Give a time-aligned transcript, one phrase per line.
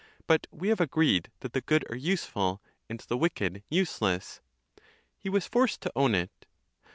[0.25, 2.59] But we have agreed that the good are useful,
[2.89, 6.47] and the wicked useless.—He was forced to own it.